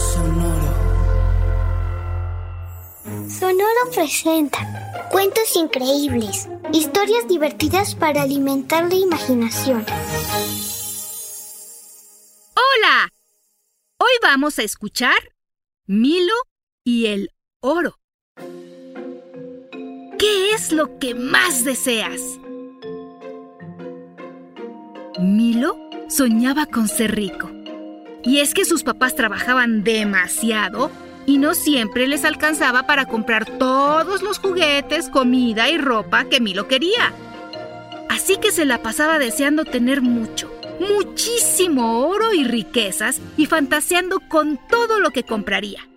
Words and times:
Sonoro. 0.00 0.72
Sonoro 3.28 3.90
presenta 3.92 5.08
cuentos 5.10 5.54
increíbles, 5.56 6.48
historias 6.72 7.28
divertidas 7.28 7.94
para 7.94 8.22
alimentar 8.22 8.88
la 8.88 8.94
imaginación. 8.94 9.84
¡Hola! 12.54 13.12
Hoy 13.98 14.12
vamos 14.22 14.58
a 14.58 14.62
escuchar 14.62 15.18
Milo 15.86 16.34
y 16.82 17.06
el 17.06 17.30
oro. 17.60 17.98
¿Qué 20.18 20.52
es 20.54 20.72
lo 20.72 20.98
que 20.98 21.14
más 21.14 21.64
deseas? 21.64 22.22
Milo 25.18 25.76
soñaba 26.08 26.64
con 26.64 26.88
ser 26.88 27.14
rico. 27.14 27.59
Y 28.22 28.40
es 28.40 28.54
que 28.54 28.64
sus 28.64 28.82
papás 28.82 29.14
trabajaban 29.14 29.82
demasiado 29.82 30.90
y 31.26 31.38
no 31.38 31.54
siempre 31.54 32.06
les 32.06 32.24
alcanzaba 32.24 32.86
para 32.86 33.06
comprar 33.06 33.46
todos 33.58 34.22
los 34.22 34.38
juguetes, 34.38 35.08
comida 35.08 35.70
y 35.70 35.78
ropa 35.78 36.24
que 36.24 36.40
Milo 36.40 36.68
quería. 36.68 37.12
Así 38.08 38.36
que 38.36 38.50
se 38.50 38.64
la 38.64 38.82
pasaba 38.82 39.18
deseando 39.18 39.64
tener 39.64 40.02
mucho, 40.02 40.52
muchísimo 40.80 42.06
oro 42.08 42.34
y 42.34 42.44
riquezas 42.44 43.20
y 43.36 43.46
fantaseando 43.46 44.20
con 44.28 44.58
todo 44.68 44.98
lo 44.98 45.10
que 45.10 45.22
compraría. 45.22 45.88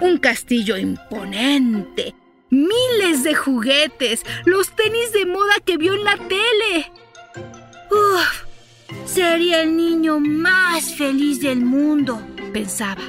Un 0.00 0.18
castillo 0.18 0.76
imponente, 0.76 2.14
miles 2.50 3.22
de 3.22 3.34
juguetes, 3.34 4.22
los 4.44 4.74
tenis 4.74 5.12
de 5.12 5.24
moda 5.26 5.54
que 5.64 5.76
vio 5.76 5.94
en 5.94 6.04
la 6.04 6.16
tele. 6.16 6.92
Sería 9.36 9.60
el 9.60 9.76
niño 9.76 10.18
más 10.18 10.94
feliz 10.94 11.42
del 11.42 11.62
mundo, 11.62 12.26
pensaba. 12.54 13.02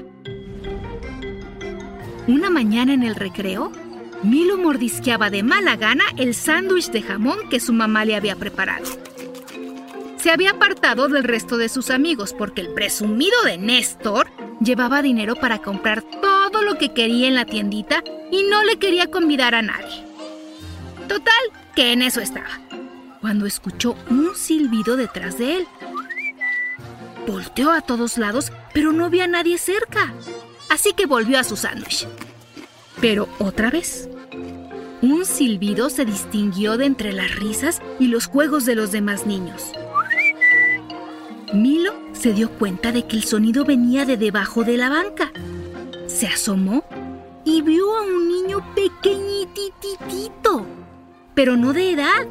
Una 2.27 2.49
mañana 2.49 2.93
en 2.93 3.03
el 3.03 3.15
recreo, 3.15 3.71
Milo 4.23 4.57
mordisqueaba 4.57 5.29
de 5.29 5.41
mala 5.41 5.77
gana 5.77 6.03
el 6.17 6.35
sándwich 6.35 6.91
de 6.91 7.01
jamón 7.01 7.47
que 7.49 7.61
su 7.61 7.71
mamá 7.71 8.03
le 8.03 8.17
había 8.17 8.35
preparado. 8.35 8.83
Se 10.17 10.29
había 10.29 10.51
apartado 10.51 11.07
del 11.07 11.23
resto 11.23 11.57
de 11.57 11.69
sus 11.69 11.89
amigos 11.89 12.33
porque 12.33 12.59
el 12.59 12.73
presumido 12.73 13.41
de 13.45 13.57
Néstor 13.57 14.27
llevaba 14.59 15.01
dinero 15.01 15.33
para 15.35 15.59
comprar 15.59 16.01
todo 16.01 16.61
lo 16.61 16.77
que 16.77 16.93
quería 16.93 17.29
en 17.29 17.35
la 17.35 17.45
tiendita 17.45 18.03
y 18.33 18.43
no 18.43 18.65
le 18.65 18.79
quería 18.79 19.09
convidar 19.09 19.55
a 19.55 19.61
nadie. 19.61 20.03
Total, 21.07 21.31
que 21.73 21.93
en 21.93 22.01
eso 22.01 22.19
estaba 22.19 22.67
cuando 23.21 23.45
escuchó 23.45 23.95
un 24.09 24.35
silbido 24.35 24.95
detrás 24.95 25.37
de 25.37 25.57
él. 25.57 25.67
Volteó 27.27 27.71
a 27.73 27.81
todos 27.81 28.17
lados, 28.17 28.53
pero 28.73 28.93
no 28.93 29.09
vio 29.09 29.25
a 29.25 29.27
nadie 29.27 29.57
cerca. 29.57 30.13
Así 30.69 30.93
que 30.93 31.05
volvió 31.05 31.37
a 31.37 31.43
su 31.43 31.57
sándwich. 31.57 32.07
Pero 33.01 33.27
otra 33.37 33.69
vez. 33.69 34.09
Un 35.01 35.25
silbido 35.25 35.89
se 35.89 36.05
distinguió 36.05 36.77
de 36.77 36.85
entre 36.85 37.11
las 37.11 37.35
risas 37.35 37.81
y 37.99 38.07
los 38.07 38.27
juegos 38.27 38.65
de 38.65 38.75
los 38.75 38.93
demás 38.93 39.25
niños. 39.25 39.73
Milo 41.53 41.93
se 42.13 42.31
dio 42.31 42.49
cuenta 42.49 42.93
de 42.93 43.05
que 43.05 43.17
el 43.17 43.25
sonido 43.25 43.65
venía 43.65 44.05
de 44.05 44.15
debajo 44.15 44.63
de 44.63 44.77
la 44.77 44.87
banca. 44.89 45.31
Se 46.07 46.27
asomó 46.27 46.85
y 47.43 47.61
vio 47.61 47.93
a 47.93 48.03
un 48.03 48.29
niño 48.29 48.73
pequeñititito, 48.73 50.65
pero 51.35 51.57
no 51.57 51.73
de 51.73 51.91
edad, 51.91 52.25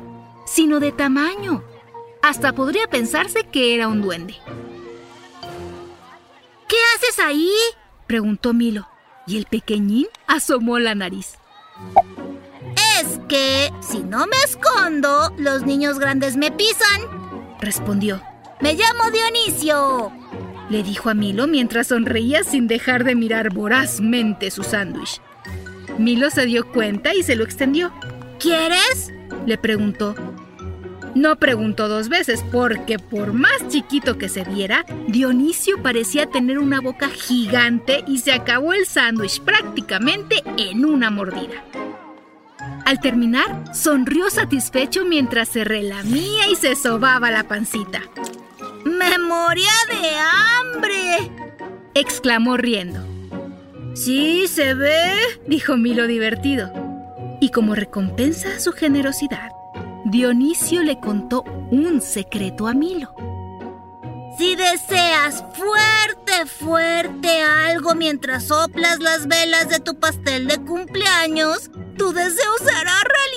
sino 0.46 0.80
de 0.80 0.90
tamaño. 0.92 1.62
Hasta 2.22 2.54
podría 2.54 2.88
pensarse 2.88 3.44
que 3.44 3.74
era 3.74 3.88
un 3.88 4.00
duende. 4.00 4.36
¿Qué 7.16 7.22
haces 7.22 7.24
ahí? 7.24 7.50
preguntó 8.06 8.52
Milo, 8.52 8.88
y 9.26 9.36
el 9.36 9.46
pequeñín 9.46 10.06
asomó 10.26 10.78
la 10.78 10.94
nariz. 10.94 11.34
Es 13.00 13.20
que 13.28 13.70
si 13.80 14.00
no 14.00 14.26
me 14.26 14.36
escondo, 14.44 15.32
los 15.38 15.64
niños 15.64 15.98
grandes 15.98 16.36
me 16.36 16.50
pisan, 16.50 17.00
respondió. 17.60 18.22
Me 18.60 18.74
llamo 18.74 19.10
Dionisio, 19.10 20.12
le 20.68 20.82
dijo 20.82 21.10
a 21.10 21.14
Milo 21.14 21.46
mientras 21.46 21.88
sonreía 21.88 22.44
sin 22.44 22.66
dejar 22.66 23.04
de 23.04 23.14
mirar 23.14 23.52
vorazmente 23.52 24.50
su 24.50 24.62
sándwich. 24.62 25.20
Milo 25.98 26.30
se 26.30 26.46
dio 26.46 26.70
cuenta 26.70 27.14
y 27.14 27.22
se 27.22 27.36
lo 27.36 27.44
extendió. 27.44 27.92
¿Quieres? 28.38 29.12
le 29.46 29.56
preguntó. 29.58 30.14
No 31.16 31.36
preguntó 31.36 31.88
dos 31.88 32.10
veces 32.10 32.44
porque 32.52 32.98
por 32.98 33.32
más 33.32 33.66
chiquito 33.68 34.18
que 34.18 34.28
se 34.28 34.44
viera, 34.44 34.84
Dionisio 35.08 35.82
parecía 35.82 36.26
tener 36.26 36.58
una 36.58 36.82
boca 36.82 37.08
gigante 37.08 38.04
y 38.06 38.18
se 38.18 38.32
acabó 38.32 38.74
el 38.74 38.84
sándwich 38.84 39.40
prácticamente 39.40 40.44
en 40.58 40.84
una 40.84 41.08
mordida. 41.08 41.64
Al 42.84 43.00
terminar, 43.00 43.74
sonrió 43.74 44.28
satisfecho 44.28 45.06
mientras 45.06 45.48
se 45.48 45.64
relamía 45.64 46.50
y 46.50 46.54
se 46.54 46.76
sobaba 46.76 47.30
la 47.30 47.44
pancita. 47.48 48.02
¡Me 48.84 49.16
moría 49.18 49.72
de 49.88 50.10
hambre! 50.18 51.32
exclamó 51.94 52.58
riendo. 52.58 53.00
Sí, 53.94 54.46
se 54.48 54.74
ve, 54.74 55.14
dijo 55.46 55.78
Milo 55.78 56.06
divertido. 56.06 56.70
Y 57.40 57.52
como 57.52 57.74
recompensa 57.74 58.56
a 58.56 58.60
su 58.60 58.72
generosidad, 58.72 59.55
Dionisio 60.16 60.82
le 60.82 60.98
contó 60.98 61.42
un 61.70 62.00
secreto 62.00 62.68
a 62.68 62.72
Milo. 62.72 63.14
Si 64.38 64.56
deseas 64.56 65.44
fuerte, 65.52 66.46
fuerte 66.46 67.42
algo 67.42 67.94
mientras 67.94 68.44
soplas 68.44 69.00
las 69.00 69.28
velas 69.28 69.68
de 69.68 69.78
tu 69.78 70.00
pastel 70.00 70.46
de 70.46 70.56
cumpleaños, 70.56 71.70
tu 71.98 72.14
deseo 72.14 72.50
será 72.64 72.94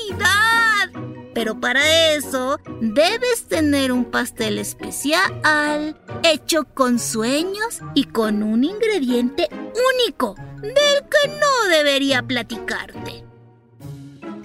realidad. 0.07 1.09
Pero 1.33 1.59
para 1.59 2.13
eso 2.13 2.61
debes 2.79 3.45
tener 3.49 3.91
un 3.91 4.05
pastel 4.05 4.57
especial, 4.57 5.97
hecho 6.23 6.63
con 6.63 6.97
sueños 6.97 7.81
y 7.93 8.05
con 8.05 8.41
un 8.41 8.63
ingrediente 8.63 9.49
único, 10.05 10.35
del 10.61 10.73
que 11.09 11.27
no 11.27 11.69
debería 11.69 12.23
platicarte. 12.23 13.28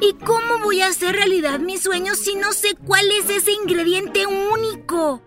¿Y 0.06 0.12
cómo 0.22 0.58
voy 0.62 0.82
a 0.82 0.88
hacer 0.88 1.14
realidad 1.14 1.60
mis 1.60 1.82
sueños 1.82 2.18
si 2.18 2.34
no 2.34 2.52
sé 2.52 2.74
cuál 2.74 3.06
es 3.10 3.30
ese 3.30 3.52
ingrediente 3.52 4.26
único? 4.26 5.22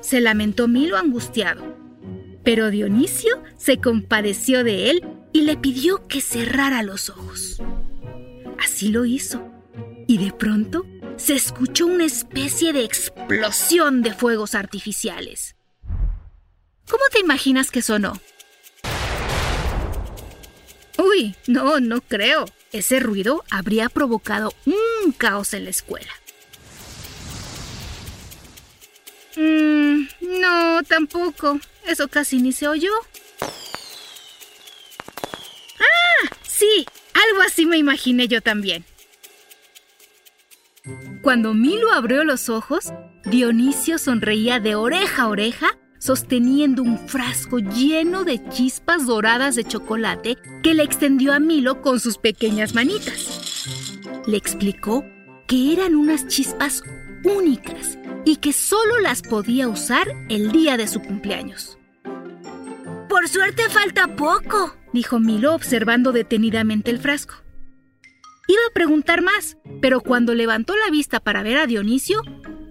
Se 0.00 0.20
lamentó 0.20 0.68
Milo 0.68 0.96
angustiado. 0.96 1.76
Pero 2.44 2.70
Dionisio 2.70 3.42
se 3.56 3.78
compadeció 3.78 4.62
de 4.62 4.90
él 4.90 5.04
y 5.32 5.40
le 5.40 5.56
pidió 5.56 6.06
que 6.06 6.20
cerrara 6.20 6.84
los 6.84 7.10
ojos. 7.10 7.60
Así 8.62 8.90
lo 8.90 9.04
hizo. 9.04 9.50
Y 10.06 10.18
de 10.18 10.32
pronto 10.32 10.86
se 11.16 11.34
escuchó 11.34 11.86
una 11.86 12.04
especie 12.04 12.72
de 12.72 12.84
explosión 12.84 14.02
de 14.02 14.12
fuegos 14.14 14.54
artificiales. 14.54 15.56
¿Cómo 16.88 17.02
te 17.10 17.18
imaginas 17.18 17.72
que 17.72 17.82
sonó? 17.82 18.12
Uy, 20.98 21.34
no, 21.48 21.80
no 21.80 22.00
creo. 22.00 22.44
Ese 22.74 22.98
ruido 22.98 23.44
habría 23.50 23.88
provocado 23.88 24.52
un 24.66 25.12
caos 25.12 25.54
en 25.54 25.62
la 25.62 25.70
escuela. 25.70 26.10
Mm, 29.36 30.08
no, 30.40 30.82
tampoco. 30.82 31.60
Eso 31.86 32.08
casi 32.08 32.42
ni 32.42 32.50
se 32.50 32.66
oyó. 32.66 32.90
¡Ah! 35.78 36.28
Sí, 36.42 36.84
algo 37.14 37.42
así 37.42 37.64
me 37.64 37.76
imaginé 37.76 38.26
yo 38.26 38.40
también. 38.40 38.84
Cuando 41.22 41.54
Milo 41.54 41.92
abrió 41.92 42.24
los 42.24 42.48
ojos, 42.48 42.92
Dionisio 43.24 43.98
sonreía 43.98 44.58
de 44.58 44.74
oreja 44.74 45.22
a 45.22 45.28
oreja 45.28 45.78
sosteniendo 46.04 46.82
un 46.82 46.98
frasco 46.98 47.60
lleno 47.60 48.24
de 48.24 48.46
chispas 48.50 49.06
doradas 49.06 49.54
de 49.54 49.64
chocolate 49.64 50.36
que 50.62 50.74
le 50.74 50.82
extendió 50.82 51.32
a 51.32 51.38
Milo 51.40 51.80
con 51.80 51.98
sus 51.98 52.18
pequeñas 52.18 52.74
manitas. 52.74 53.64
Le 54.26 54.36
explicó 54.36 55.02
que 55.46 55.72
eran 55.72 55.94
unas 55.94 56.28
chispas 56.28 56.82
únicas 57.24 57.98
y 58.26 58.36
que 58.36 58.52
solo 58.52 58.98
las 58.98 59.22
podía 59.22 59.66
usar 59.66 60.06
el 60.28 60.52
día 60.52 60.76
de 60.76 60.88
su 60.88 61.00
cumpleaños. 61.00 61.78
Por 63.08 63.26
suerte 63.26 63.70
falta 63.70 64.14
poco, 64.14 64.76
dijo 64.92 65.20
Milo 65.20 65.54
observando 65.54 66.12
detenidamente 66.12 66.90
el 66.90 66.98
frasco. 66.98 67.36
Iba 68.46 68.60
a 68.68 68.74
preguntar 68.74 69.22
más, 69.22 69.56
pero 69.80 70.02
cuando 70.02 70.34
levantó 70.34 70.76
la 70.76 70.90
vista 70.90 71.20
para 71.20 71.42
ver 71.42 71.56
a 71.56 71.66
Dionisio, 71.66 72.20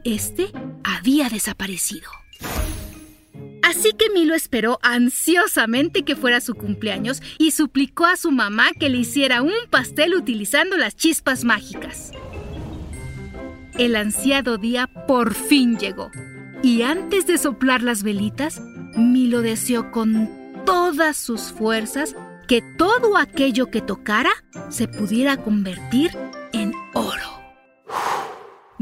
este 0.03 0.51
había 0.83 1.29
desaparecido. 1.29 2.11
Así 3.83 3.91
que 3.97 4.09
Milo 4.11 4.33
esperó 4.33 4.79
ansiosamente 4.81 6.03
que 6.03 6.15
fuera 6.15 6.39
su 6.39 6.55
cumpleaños 6.55 7.21
y 7.37 7.51
suplicó 7.51 8.05
a 8.05 8.15
su 8.15 8.31
mamá 8.31 8.71
que 8.79 8.87
le 8.87 8.99
hiciera 8.99 9.41
un 9.41 9.51
pastel 9.69 10.15
utilizando 10.15 10.77
las 10.77 10.95
chispas 10.95 11.43
mágicas. 11.43 12.13
El 13.77 13.97
ansiado 13.97 14.57
día 14.57 14.87
por 15.05 15.33
fin 15.33 15.77
llegó. 15.77 16.11
Y 16.63 16.83
antes 16.83 17.27
de 17.27 17.37
soplar 17.37 17.83
las 17.83 18.03
velitas, 18.03 18.61
Milo 18.95 19.41
deseó 19.41 19.91
con 19.91 20.29
todas 20.65 21.17
sus 21.17 21.51
fuerzas 21.51 22.15
que 22.47 22.61
todo 22.77 23.17
aquello 23.17 23.69
que 23.69 23.81
tocara 23.81 24.31
se 24.69 24.87
pudiera 24.87 25.35
convertir 25.35 26.11
en 26.53 26.71
oro. 26.93 27.32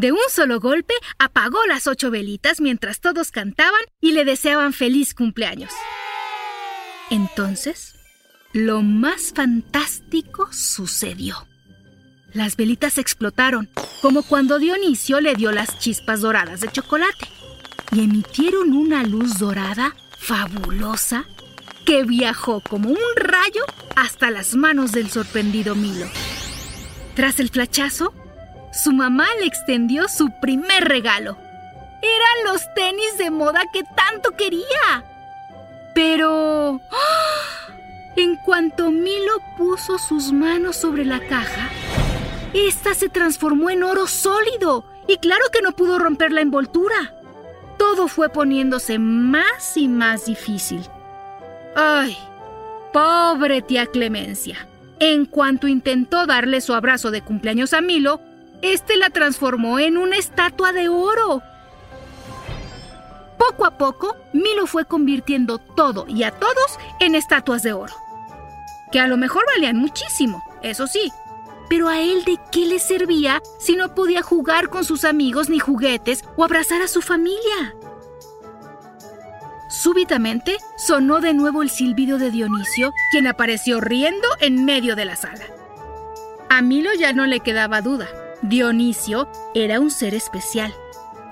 De 0.02 0.12
un 0.12 0.18
solo 0.32 0.60
golpe 0.60 0.96
apagó 1.20 1.64
las 1.68 1.86
ocho 1.86 2.10
velitas 2.10 2.60
mientras 2.60 3.02
todos 3.02 3.30
cantaban 3.30 3.82
y 4.00 4.14
le 4.14 4.26
deseaban 4.26 4.74
feliz 4.74 5.14
cumpleaños. 5.14 5.72
Entonces, 7.12 7.94
lo 8.52 8.82
más 8.82 9.32
fantástico 9.36 10.52
sucedió. 10.52 11.46
Las 12.34 12.56
velitas 12.56 12.98
explotaron, 12.98 13.70
como 14.02 14.24
cuando 14.24 14.58
Dionisio 14.58 15.22
le 15.22 15.36
dio 15.36 15.52
las 15.52 15.78
chispas 15.78 16.22
doradas 16.22 16.62
de 16.62 16.72
chocolate, 16.72 17.28
y 17.92 18.04
emitieron 18.04 18.74
una 18.74 19.04
luz 19.04 19.38
dorada 19.38 19.96
fabulosa 20.18 21.26
que 21.86 22.06
viajó 22.06 22.60
como 22.62 22.90
un 22.90 23.16
rayo 23.18 23.64
hasta 23.96 24.32
las 24.32 24.56
manos 24.56 24.94
del 24.94 25.12
sorprendido 25.12 25.76
Milo. 25.76 26.10
Tras 27.14 27.40
el 27.40 27.50
flachazo, 27.50 28.16
su 28.72 28.94
mamá 28.94 29.28
le 29.40 29.46
extendió 29.46 30.08
su 30.08 30.32
primer 30.32 30.86
regalo. 30.86 31.38
Eran 32.02 32.54
los 32.54 32.74
tenis 32.74 33.18
de 33.18 33.30
moda 33.30 33.62
que 33.72 33.84
tanto 33.84 34.32
quería. 34.32 35.04
Pero... 35.94 36.82
¡ah! 36.92 37.74
En 38.16 38.36
cuanto 38.38 38.92
Milo 38.92 39.42
puso 39.58 39.98
sus 39.98 40.34
manos 40.34 40.76
sobre 40.76 41.06
la 41.06 41.20
caja, 41.28 41.70
esta 42.54 42.94
se 42.94 43.08
transformó 43.08 43.70
en 43.70 43.84
oro 43.84 44.08
sólido 44.08 44.86
y 45.08 45.18
claro 45.18 45.46
que 45.52 45.62
no 45.62 45.72
pudo 45.72 45.98
romper 45.98 46.32
la 46.32 46.42
envoltura. 46.42 47.14
Todo 47.78 48.08
fue 48.08 48.30
poniéndose 48.30 49.00
más 49.00 49.78
y 49.78 49.88
más 49.88 50.26
difícil. 50.26 50.82
¡Ay! 51.76 52.18
Pobre 52.92 53.62
tía 53.62 53.86
Clemencia. 53.86 54.68
En 55.00 55.26
cuanto 55.26 55.68
intentó 55.68 56.26
darle 56.26 56.62
su 56.62 56.74
abrazo 56.74 57.10
de 57.10 57.22
cumpleaños 57.22 57.74
a 57.74 57.82
Milo, 57.82 58.22
este 58.62 58.98
la 58.98 59.10
transformó 59.10 59.80
en 59.80 59.98
una 59.98 60.18
estatua 60.18 60.72
de 60.72 60.90
oro. 60.90 61.42
Poco 63.38 63.66
a 63.66 63.78
poco, 63.78 64.16
Milo 64.34 64.68
fue 64.68 64.86
convirtiendo 64.86 65.58
todo 65.58 66.06
y 66.08 66.24
a 66.24 66.32
todos 66.32 66.78
en 67.00 67.16
estatuas 67.16 67.64
de 67.64 67.74
oro. 67.74 67.94
Que 68.92 69.00
a 69.00 69.08
lo 69.08 69.18
mejor 69.18 69.46
valían 69.56 69.78
muchísimo, 69.78 70.44
eso 70.62 70.86
sí, 70.86 71.12
pero 71.70 71.88
a 71.88 72.02
él 72.02 72.24
de 72.26 72.38
qué 72.52 72.66
le 72.66 72.80
servía 72.80 73.42
si 73.60 73.76
no 73.76 73.96
podía 73.96 74.22
jugar 74.22 74.70
con 74.70 74.84
sus 74.84 75.06
amigos 75.06 75.50
ni 75.50 75.58
juguetes 75.58 76.24
o 76.36 76.44
abrazar 76.44 76.82
a 76.82 76.88
su 76.88 77.02
familia. 77.02 77.74
Súbitamente 79.70 80.58
sonó 80.78 81.22
de 81.22 81.34
nuevo 81.34 81.64
el 81.64 81.70
silbido 81.70 82.18
de 82.18 82.30
Dionisio, 82.30 82.92
quien 83.12 83.26
apareció 83.26 83.80
riendo 83.80 84.28
en 84.42 84.66
medio 84.66 84.98
de 84.98 85.06
la 85.06 85.16
sala. 85.16 85.46
A 86.50 86.62
Milo 86.62 86.94
ya 86.94 87.14
no 87.14 87.26
le 87.26 87.40
quedaba 87.40 87.82
duda. 87.82 88.10
Dionisio 88.42 89.30
era 89.54 89.80
un 89.80 89.92
ser 89.92 90.16
especial. 90.16 90.74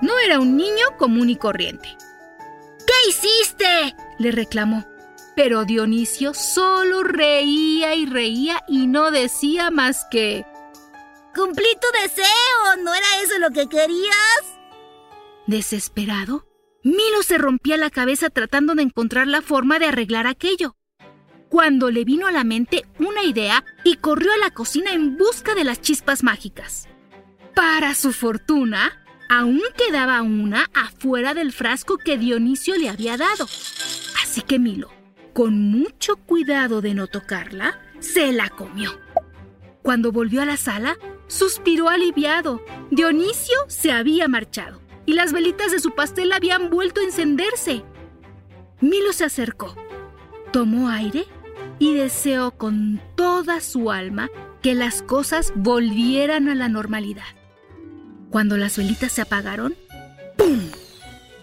No 0.00 0.18
era 0.24 0.38
un 0.38 0.56
niño 0.56 0.96
común 0.96 1.28
y 1.28 1.36
corriente. 1.36 1.96
¿Qué 2.86 3.08
hiciste? 3.08 3.96
le 4.18 4.30
reclamó. 4.30 4.84
Pero 5.34 5.64
Dionisio 5.64 6.34
solo 6.34 7.02
reía 7.02 7.94
y 7.94 8.06
reía 8.06 8.62
y 8.68 8.86
no 8.86 9.10
decía 9.10 9.70
más 9.70 10.06
que... 10.10 10.44
Cumplí 11.34 11.68
tu 11.80 11.86
deseo, 12.02 12.84
¿no 12.84 12.92
era 12.92 13.06
eso 13.22 13.38
lo 13.38 13.50
que 13.50 13.68
querías? 13.68 14.58
Desesperado, 15.46 16.46
Milo 16.82 17.22
se 17.22 17.38
rompía 17.38 17.76
la 17.76 17.90
cabeza 17.90 18.30
tratando 18.30 18.74
de 18.74 18.82
encontrar 18.82 19.26
la 19.26 19.42
forma 19.42 19.78
de 19.78 19.86
arreglar 19.86 20.26
aquello. 20.26 20.76
Cuando 21.48 21.90
le 21.90 22.04
vino 22.04 22.26
a 22.26 22.32
la 22.32 22.44
mente 22.44 22.84
una 22.98 23.22
idea 23.22 23.64
y 23.84 23.96
corrió 23.96 24.32
a 24.32 24.38
la 24.38 24.50
cocina 24.50 24.92
en 24.92 25.16
busca 25.16 25.54
de 25.54 25.64
las 25.64 25.80
chispas 25.80 26.22
mágicas. 26.22 26.89
Para 27.54 27.94
su 27.94 28.12
fortuna, 28.12 29.04
aún 29.28 29.62
quedaba 29.76 30.22
una 30.22 30.66
afuera 30.74 31.34
del 31.34 31.52
frasco 31.52 31.98
que 31.98 32.18
Dionisio 32.18 32.76
le 32.76 32.88
había 32.88 33.16
dado. 33.16 33.46
Así 34.22 34.42
que 34.42 34.58
Milo 34.58 35.00
con 35.32 35.70
mucho 35.70 36.16
cuidado 36.16 36.80
de 36.80 36.94
no 36.94 37.06
tocarla, 37.06 37.80
se 37.98 38.32
la 38.32 38.48
comió. 38.48 38.92
Cuando 39.82 40.12
volvió 40.12 40.42
a 40.42 40.46
la 40.46 40.56
sala, 40.56 40.96
suspiró 41.28 41.88
aliviado. 41.88 42.62
Dionisio 42.90 43.56
se 43.68 43.92
había 43.92 44.28
marchado 44.28 44.80
y 45.06 45.14
las 45.14 45.32
velitas 45.32 45.72
de 45.72 45.80
su 45.80 45.92
pastel 45.92 46.32
habían 46.32 46.70
vuelto 46.70 47.00
a 47.00 47.04
encenderse. 47.04 47.84
Milo 48.80 49.12
se 49.12 49.24
acercó, 49.24 49.74
tomó 50.52 50.88
aire 50.88 51.26
y 51.78 51.94
deseó 51.94 52.50
con 52.52 53.00
toda 53.16 53.60
su 53.60 53.90
alma 53.90 54.28
que 54.62 54.74
las 54.74 55.02
cosas 55.02 55.52
volvieran 55.54 56.48
a 56.48 56.54
la 56.54 56.68
normalidad. 56.68 57.39
Cuando 58.30 58.56
las 58.56 58.76
velitas 58.76 59.12
se 59.12 59.22
apagaron, 59.22 59.74
¡pum! 60.36 60.60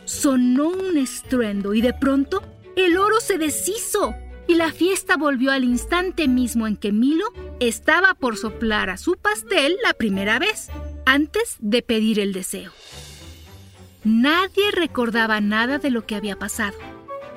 Sonó 0.05 0.69
un 0.69 0.97
estruendo 0.97 1.73
y 1.73 1.81
de 1.81 1.93
pronto 1.93 2.41
el 2.77 2.97
oro 2.97 3.19
se 3.19 3.37
deshizo 3.37 4.15
y 4.47 4.55
la 4.55 4.71
fiesta 4.71 5.17
volvió 5.17 5.51
al 5.51 5.65
instante 5.65 6.29
mismo 6.29 6.65
en 6.65 6.77
que 6.77 6.93
Milo 6.93 7.25
estaba 7.59 8.13
por 8.13 8.37
soplar 8.37 8.89
a 8.89 8.97
su 8.97 9.17
pastel 9.17 9.75
la 9.83 9.93
primera 9.93 10.39
vez, 10.39 10.69
antes 11.05 11.57
de 11.59 11.81
pedir 11.81 12.19
el 12.19 12.31
deseo. 12.31 12.71
Nadie 14.05 14.71
recordaba 14.71 15.41
nada 15.41 15.79
de 15.79 15.89
lo 15.89 16.05
que 16.05 16.15
había 16.15 16.39
pasado, 16.39 16.77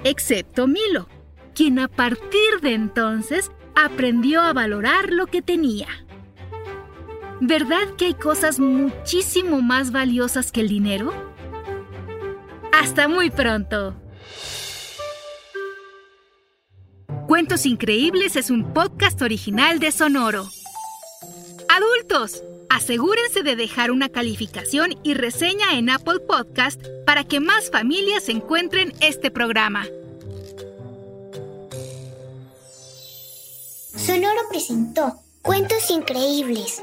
excepto 0.05 0.69
Milo, 0.69 1.09
quien 1.55 1.81
a 1.81 1.89
partir 1.89 2.61
de 2.63 2.75
entonces 2.75 3.51
aprendió 3.75 4.43
a 4.43 4.53
valorar 4.53 5.13
lo 5.13 5.27
que 5.27 5.43
tenía. 5.43 5.89
¿Verdad 7.41 7.97
que 7.97 8.05
hay 8.05 8.15
cosas 8.15 8.59
muchísimo 8.59 9.63
más 9.63 9.93
valiosas 9.93 10.53
que 10.53 10.61
el 10.61 10.69
dinero? 10.69 11.11
Hasta 12.73 13.09
muy 13.09 13.31
pronto. 13.31 13.95
Cuentos 17.27 17.65
Increíbles 17.65 18.37
es 18.37 18.51
un 18.51 18.75
podcast 18.75 19.23
original 19.23 19.79
de 19.79 19.91
Sonoro. 19.91 20.51
Adultos, 21.69 22.43
asegúrense 22.69 23.43
de 23.43 23.57
dejar 23.57 23.91
una 23.91 24.11
calificación 24.11 24.91
y 25.03 25.15
reseña 25.15 25.79
en 25.79 25.89
Apple 25.89 26.21
Podcast 26.21 26.85
para 27.07 27.25
que 27.25 27.41
más 27.41 27.71
familias 27.71 28.29
encuentren 28.29 28.93
este 29.01 29.31
programa. 29.31 29.87
Sonoro 33.97 34.41
presentó 34.51 35.15
Cuentos 35.43 35.91
Increíbles, 35.91 36.83